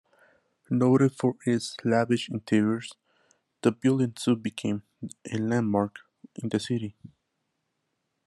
Noted 0.71 1.11
for 1.13 1.35
its 1.45 1.77
lavish 1.85 2.27
interiors, 2.27 2.91
the 3.61 3.71
building 3.71 4.15
soon 4.17 4.39
became 4.41 4.81
a 5.31 5.37
landmark 5.37 5.99
in 6.41 6.49
the 6.49 6.59
city. 6.59 6.95